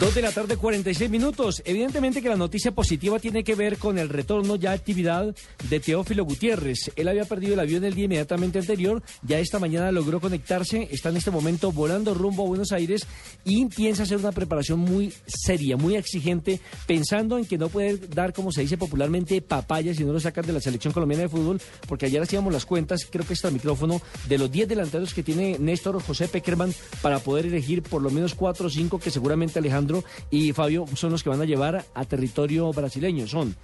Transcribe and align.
Dos 0.00 0.14
de 0.14 0.22
la 0.22 0.32
tarde, 0.32 0.56
46 0.56 1.10
minutos. 1.10 1.62
Evidentemente 1.66 2.22
que 2.22 2.30
la 2.30 2.36
noticia 2.36 2.72
positiva 2.72 3.18
tiene 3.18 3.44
que 3.44 3.54
ver 3.54 3.76
con 3.76 3.98
el 3.98 4.08
retorno 4.08 4.56
ya 4.56 4.70
a 4.70 4.72
actividad 4.72 5.36
de 5.68 5.78
Teófilo 5.78 6.24
Gutiérrez. 6.24 6.90
Él 6.96 7.06
había 7.06 7.26
perdido 7.26 7.52
el 7.52 7.60
avión 7.60 7.84
el 7.84 7.92
día 7.92 8.06
inmediatamente 8.06 8.58
anterior, 8.58 9.02
ya 9.20 9.38
esta 9.38 9.58
mañana 9.58 9.92
logró 9.92 10.18
conectarse, 10.18 10.88
está 10.90 11.10
en 11.10 11.18
este 11.18 11.30
momento 11.30 11.70
volando 11.70 12.14
rumbo 12.14 12.44
a 12.44 12.48
Buenos 12.48 12.72
Aires 12.72 13.06
y 13.44 13.66
piensa 13.66 14.04
hacer 14.04 14.16
una 14.16 14.32
preparación 14.32 14.78
muy 14.78 15.12
seria, 15.26 15.76
muy 15.76 15.96
exigente, 15.96 16.60
pensando 16.86 17.36
en 17.36 17.44
que 17.44 17.58
no 17.58 17.68
puede 17.68 17.98
dar, 17.98 18.32
como 18.32 18.52
se 18.52 18.62
dice 18.62 18.78
popularmente, 18.78 19.42
papaya 19.42 19.92
si 19.92 20.04
no 20.04 20.14
lo 20.14 20.20
sacan 20.20 20.46
de 20.46 20.54
la 20.54 20.62
selección 20.62 20.94
colombiana 20.94 21.24
de 21.24 21.28
fútbol, 21.28 21.60
porque 21.86 22.06
ayer 22.06 22.22
hacíamos 22.22 22.54
las 22.54 22.64
cuentas, 22.64 23.06
creo 23.10 23.26
que 23.26 23.34
está 23.34 23.48
el 23.48 23.54
micrófono, 23.54 24.00
de 24.30 24.38
los 24.38 24.50
10 24.50 24.66
delanteros 24.66 25.12
que 25.12 25.22
tiene 25.22 25.58
Néstor 25.58 26.02
José 26.02 26.26
Peckerman 26.26 26.72
para 27.02 27.18
poder 27.18 27.44
elegir 27.44 27.82
por 27.82 28.00
lo 28.00 28.08
menos 28.08 28.34
4 28.34 28.66
o 28.66 28.70
5 28.70 28.98
que 28.98 29.10
seguramente 29.10 29.58
Alejandro 29.58 29.89
y 30.30 30.52
Fabio 30.52 30.86
son 30.94 31.12
los 31.12 31.22
que 31.22 31.30
van 31.30 31.40
a 31.40 31.44
llevar 31.44 31.84
a 31.94 32.04
territorio 32.04 32.72
brasileño. 32.72 33.26
Son 33.26 33.54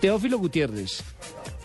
Teófilo 0.00 0.38
Gutiérrez, 0.38 1.02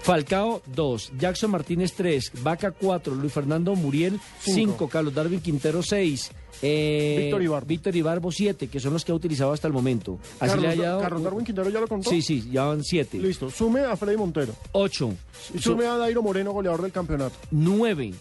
Falcao 0.01 0.61
2, 0.67 1.11
Jackson 1.19 1.51
Martínez 1.51 1.93
3, 1.93 2.31
Vaca 2.43 2.71
4, 2.71 3.13
Luis 3.15 3.33
Fernando 3.33 3.75
Muriel 3.75 4.19
5, 4.39 4.87
Carlos 4.89 5.13
Darwin 5.13 5.41
Quintero 5.41 5.83
6. 5.83 6.31
Eh, 6.63 7.17
Víctor 7.25 7.43
Ibarbo. 7.43 7.67
Víctor 7.67 7.95
Ibarbo 7.95 8.31
7, 8.31 8.67
que 8.67 8.79
son 8.79 8.93
los 8.93 9.05
que 9.05 9.11
ha 9.11 9.15
utilizado 9.15 9.53
hasta 9.53 9.67
el 9.67 9.73
momento. 9.73 10.17
Así 10.39 10.49
Carlos, 10.55 10.75
le 10.75 10.85
ha 10.85 10.89
dado- 10.89 11.01
Carlos 11.01 11.23
Darwin 11.23 11.45
Quintero 11.45 11.69
ya 11.69 11.79
lo 11.79 11.87
contó. 11.87 12.09
Sí, 12.09 12.21
sí, 12.23 12.49
ya 12.51 12.63
van 12.63 12.83
7. 12.83 13.19
Listo. 13.19 13.51
Sume 13.51 13.81
a 13.81 13.95
Freddy 13.95 14.17
Montero. 14.17 14.55
8, 14.71 15.13
Y 15.53 15.59
sume 15.59 15.85
a 15.85 15.97
Dairo 15.97 16.23
Moreno, 16.23 16.51
goleador 16.53 16.81
del 16.81 16.91
campeonato. 16.91 17.35
9. 17.51 18.13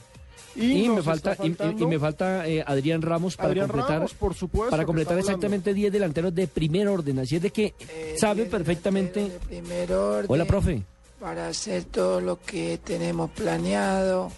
Y, 0.57 0.89
me 0.89 1.03
falta, 1.03 1.37
y- 1.43 1.85
me 1.87 1.99
falta 1.99 2.49
eh, 2.49 2.65
Adrián 2.67 3.03
Ramos 3.03 3.37
para 3.37 3.49
Adrián 3.49 3.67
completar, 3.69 3.97
Ramos, 3.97 4.15
por 4.15 4.35
supuesto, 4.35 4.71
para 4.71 4.85
completar 4.85 5.19
exactamente 5.19 5.75
10 5.75 5.93
delanteros 5.93 6.35
de 6.35 6.49
primer 6.49 6.89
orden. 6.89 7.19
Así 7.19 7.37
es 7.37 7.43
de 7.43 7.51
que 7.51 7.75
sabe 8.17 8.47
perfectamente. 8.47 9.21
De 9.29 9.39
primer 9.39 9.93
orden, 9.93 10.27
Hola, 10.31 10.45
profe. 10.47 10.83
Para 11.21 11.49
hacer 11.49 11.85
todo 11.85 12.21
lo 12.21 12.41
que 12.41 12.79
tenemos 12.83 13.31
planeado. 13.31 14.31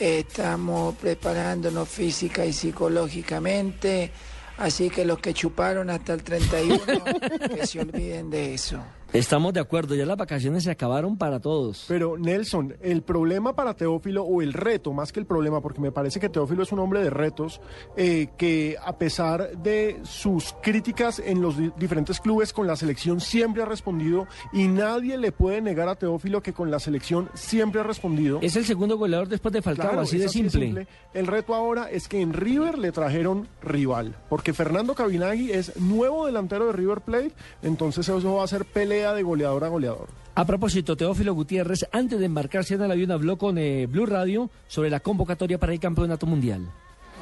Estamos 0.00 0.96
preparándonos 0.96 1.88
física 1.88 2.44
y 2.44 2.52
psicológicamente. 2.52 4.10
Así 4.58 4.90
que 4.90 5.04
los 5.04 5.18
que 5.18 5.34
chuparon 5.34 5.90
hasta 5.90 6.14
el 6.14 6.22
31, 6.22 6.80
que 7.54 7.66
se 7.66 7.80
olviden 7.80 8.30
de 8.30 8.54
eso. 8.54 8.78
Estamos 9.14 9.52
de 9.54 9.60
acuerdo, 9.60 9.94
ya 9.94 10.04
las 10.04 10.16
vacaciones 10.16 10.64
se 10.64 10.72
acabaron 10.72 11.16
para 11.16 11.38
todos. 11.38 11.84
Pero 11.86 12.18
Nelson, 12.18 12.74
el 12.82 13.02
problema 13.02 13.54
para 13.54 13.74
Teófilo, 13.74 14.24
o 14.24 14.42
el 14.42 14.52
reto, 14.52 14.92
más 14.92 15.12
que 15.12 15.20
el 15.20 15.26
problema, 15.26 15.60
porque 15.60 15.80
me 15.80 15.92
parece 15.92 16.18
que 16.18 16.28
Teófilo 16.28 16.64
es 16.64 16.72
un 16.72 16.80
hombre 16.80 17.00
de 17.00 17.10
retos, 17.10 17.60
eh, 17.96 18.26
que 18.36 18.76
a 18.84 18.98
pesar 18.98 19.56
de 19.58 20.00
sus 20.02 20.52
críticas 20.60 21.20
en 21.24 21.40
los 21.40 21.56
di- 21.56 21.70
diferentes 21.78 22.18
clubes 22.18 22.52
con 22.52 22.66
la 22.66 22.74
selección 22.74 23.20
siempre 23.20 23.62
ha 23.62 23.66
respondido 23.66 24.26
y 24.52 24.66
nadie 24.66 25.16
le 25.16 25.30
puede 25.30 25.60
negar 25.60 25.88
a 25.88 25.94
Teófilo 25.94 26.42
que 26.42 26.52
con 26.52 26.72
la 26.72 26.80
selección 26.80 27.28
siempre 27.34 27.80
ha 27.82 27.84
respondido. 27.84 28.40
Es 28.42 28.56
el 28.56 28.64
segundo 28.64 28.98
goleador 28.98 29.28
después 29.28 29.52
de 29.52 29.62
Falcao, 29.62 29.90
Claro, 29.90 30.00
así 30.02 30.18
de 30.18 30.28
simple. 30.28 30.88
El 31.12 31.28
reto 31.28 31.54
ahora 31.54 31.88
es 31.88 32.08
que 32.08 32.20
en 32.20 32.32
River 32.32 32.78
le 32.78 32.90
trajeron 32.90 33.46
rival, 33.62 34.16
porque 34.28 34.52
Fernando 34.52 34.96
Cabinagui 34.96 35.52
es 35.52 35.76
nuevo 35.80 36.26
delantero 36.26 36.66
de 36.66 36.72
River 36.72 37.00
Plate, 37.02 37.30
entonces 37.62 38.08
eso 38.08 38.34
va 38.34 38.42
a 38.42 38.48
ser 38.48 38.64
pelea 38.64 39.03
de 39.12 39.22
goleador 39.22 39.64
a 39.64 39.68
goleador. 39.68 40.08
A 40.36 40.44
propósito, 40.44 40.96
Teófilo 40.96 41.32
Gutiérrez, 41.34 41.86
antes 41.92 42.18
de 42.18 42.26
embarcarse 42.26 42.74
en 42.74 42.82
el 42.82 42.90
avión, 42.90 43.12
habló 43.12 43.38
con 43.38 43.56
eh, 43.58 43.86
Blue 43.86 44.06
Radio 44.06 44.50
sobre 44.66 44.90
la 44.90 45.00
convocatoria 45.00 45.58
para 45.58 45.72
el 45.72 45.78
campeonato 45.78 46.26
mundial. 46.26 46.62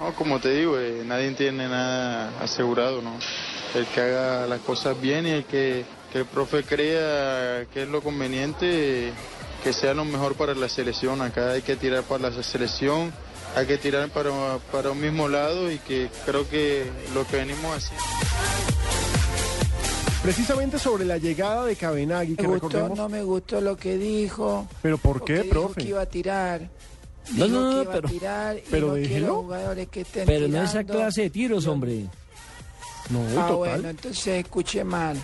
No, 0.01 0.15
como 0.15 0.41
te 0.41 0.55
digo, 0.55 0.79
eh, 0.79 1.03
nadie 1.05 1.31
tiene 1.33 1.69
nada 1.69 2.33
asegurado, 2.41 3.03
¿no? 3.03 3.13
El 3.75 3.85
que 3.87 4.01
haga 4.01 4.47
las 4.47 4.61
cosas 4.61 4.99
bien 5.01 5.27
y 5.27 5.31
el 5.31 5.45
que, 5.45 5.85
que 6.11 6.21
el 6.21 6.25
profe 6.25 6.63
crea 6.63 7.67
que 7.73 7.83
es 7.83 7.89
lo 7.89 8.01
conveniente, 8.01 9.13
que 9.63 9.73
sea 9.75 9.93
lo 9.93 10.07
mejor 10.07 10.35
para 10.35 10.55
la 10.55 10.69
selección. 10.69 11.21
Acá 11.21 11.51
hay 11.51 11.63
que 11.63 11.77
tirar 11.77 12.05
para 12.05 12.31
la 12.31 12.43
selección, 12.43 13.13
hay 13.55 13.67
que 13.67 13.77
tirar 13.77 14.09
para, 14.09 14.31
para 14.73 14.91
un 14.91 15.01
mismo 15.01 15.29
lado 15.29 15.71
y 15.71 15.79
que 15.79 16.09
creo 16.25 16.49
que 16.49 16.85
lo 17.15 17.27
que 17.27 17.37
venimos 17.37 17.77
haciendo. 17.77 18.72
Precisamente 20.23 20.79
sobre 20.79 21.05
la 21.05 21.19
llegada 21.19 21.65
de 21.65 21.75
Cabenagui, 21.75 22.37
que 22.37 22.43
Me 22.43 22.49
gustó, 22.51 22.69
recordemos... 22.69 22.97
no 22.99 23.09
me 23.09 23.23
gustó 23.25 23.61
lo 23.61 23.77
que 23.77 23.99
dijo. 23.99 24.69
¿Pero 24.81 24.97
por 24.99 25.25
qué, 25.25 25.41
dijo 25.43 25.49
profe? 25.51 25.81
que 25.83 25.89
iba 25.89 26.01
a 26.01 26.07
tirar. 26.07 26.69
No, 27.35 27.45
Dijo 27.47 27.49
no, 27.61 27.65
no, 27.65 27.71
que 27.71 27.83
iba 27.83 27.93
pero- 27.93 28.09
a 28.09 28.11
tirar 28.11 28.57
y 28.59 28.63
pero 28.71 28.87
no 28.89 28.95
déjelo. 28.95 29.35
jugadores 29.43 29.89
que 29.89 30.01
estén 30.03 30.27
Pero 30.27 30.47
no 30.49 30.63
esa 30.63 30.85
clase 30.85 31.23
de 31.23 31.31
tiros, 31.31 31.67
hombre. 31.67 32.07
No, 33.11 33.21
Ah, 33.31 33.49
total. 33.49 33.57
bueno, 33.57 33.89
entonces 33.91 34.27
escuché 34.45 34.85
mal. 34.85 35.17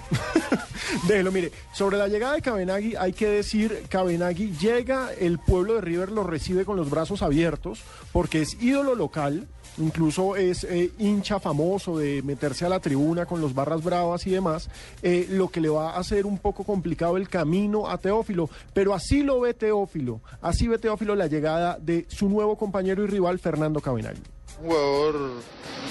Déjelo, 1.06 1.30
mire, 1.32 1.52
sobre 1.72 1.96
la 1.96 2.08
llegada 2.08 2.34
de 2.34 2.42
Cabenagui 2.42 2.96
hay 2.96 3.12
que 3.12 3.28
decir, 3.28 3.84
Cabenagui 3.88 4.52
llega, 4.58 5.10
el 5.18 5.38
pueblo 5.38 5.74
de 5.74 5.80
River 5.80 6.10
lo 6.10 6.24
recibe 6.24 6.64
con 6.64 6.76
los 6.76 6.90
brazos 6.90 7.22
abiertos, 7.22 7.80
porque 8.12 8.42
es 8.42 8.60
ídolo 8.60 8.94
local, 8.94 9.46
incluso 9.78 10.34
es 10.36 10.64
eh, 10.64 10.90
hincha 10.98 11.38
famoso 11.40 11.98
de 11.98 12.22
meterse 12.22 12.64
a 12.66 12.68
la 12.68 12.80
tribuna 12.80 13.26
con 13.26 13.40
los 13.40 13.54
barras 13.54 13.82
bravas 13.84 14.26
y 14.26 14.30
demás, 14.30 14.68
eh, 15.02 15.26
lo 15.30 15.48
que 15.48 15.60
le 15.60 15.68
va 15.68 15.92
a 15.92 15.98
hacer 15.98 16.26
un 16.26 16.38
poco 16.38 16.64
complicado 16.64 17.16
el 17.16 17.28
camino 17.28 17.88
a 17.88 17.98
Teófilo, 17.98 18.50
pero 18.74 18.92
así 18.94 19.22
lo 19.22 19.40
ve 19.40 19.54
Teófilo, 19.54 20.20
así 20.42 20.66
ve 20.68 20.78
Teófilo 20.78 21.14
la 21.14 21.26
llegada 21.26 21.78
de 21.80 22.06
su 22.08 22.28
nuevo 22.28 22.56
compañero 22.56 23.04
y 23.04 23.06
rival 23.06 23.38
Fernando 23.38 23.80
Cabenagui. 23.80 24.20
Un 24.60 24.66
jugador, 24.66 25.30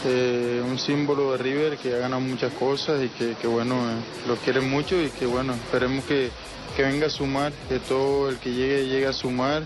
eh, 0.05 0.61
un 0.66 0.78
símbolo 0.78 1.31
de 1.31 1.38
River 1.38 1.78
que 1.78 1.95
ha 1.95 2.00
ganado 2.00 2.22
muchas 2.22 2.51
cosas 2.53 3.03
y 3.03 3.09
que, 3.09 3.35
que, 3.35 3.47
bueno, 3.47 3.75
eh, 3.75 3.95
lo 4.28 4.35
quieren 4.35 4.69
mucho 4.69 5.01
y 5.01 5.09
que 5.09 5.25
bueno, 5.25 5.53
esperemos 5.53 6.03
que, 6.05 6.29
que 6.75 6.83
venga 6.83 7.07
a 7.07 7.09
sumar, 7.09 7.53
que 7.69 7.79
todo 7.79 8.29
el 8.29 8.38
que 8.38 8.53
llegue 8.53 8.88
llegue 8.88 9.07
a 9.07 9.13
sumar, 9.13 9.63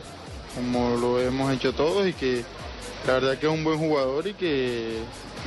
como 0.55 0.97
lo 0.97 1.19
hemos 1.19 1.51
hecho 1.53 1.73
todos 1.73 2.07
y 2.07 2.13
que 2.13 2.43
la 3.07 3.13
verdad 3.13 3.37
que 3.37 3.47
es 3.47 3.51
un 3.51 3.63
buen 3.63 3.79
jugador 3.79 4.27
y 4.27 4.33
que 4.33 4.99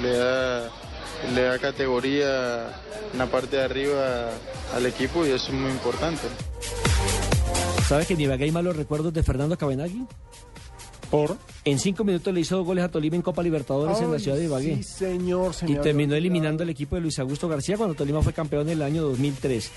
le 0.02 0.16
da, 0.16 0.70
le 1.34 1.42
da 1.42 1.58
categoría 1.58 2.66
en 3.12 3.18
la 3.18 3.26
parte 3.26 3.56
de 3.56 3.62
arriba 3.62 4.30
al 4.74 4.86
equipo 4.86 5.24
y 5.24 5.30
eso 5.30 5.48
es 5.48 5.54
muy 5.54 5.70
importante. 5.70 6.26
¿Sabe 7.86 8.06
que 8.06 8.16
ni 8.16 8.24
Ibagué 8.24 8.44
hay 8.44 8.52
malos 8.52 8.76
recuerdos 8.76 9.12
de 9.12 9.22
Fernando 9.22 9.56
Cabenagui? 9.56 10.06
¿Por? 11.10 11.36
En 11.66 11.78
cinco 11.78 12.04
minutos 12.04 12.34
le 12.34 12.40
hizo 12.40 12.56
dos 12.56 12.66
goles 12.66 12.84
a 12.84 12.90
Tolima 12.90 13.16
en 13.16 13.22
Copa 13.22 13.42
Libertadores 13.42 13.98
en 14.00 14.12
la 14.12 14.18
ciudad 14.18 14.36
de 14.36 14.44
Ibagué. 14.44 14.76
Sí, 14.76 14.82
señor. 14.82 15.54
se 15.54 15.70
y 15.70 15.74
terminó 15.76 16.14
eliminando 16.14 16.62
al 16.62 16.68
equipo 16.68 16.94
de 16.96 17.00
Luis 17.00 17.18
Augusto 17.18 17.48
García 17.48 17.78
cuando 17.78 17.94
Tolima 17.94 18.20
fue 18.20 18.34
campeón 18.34 18.68
en 18.68 18.74
el 18.74 18.82
año 18.82 19.02
2003. 19.02 19.70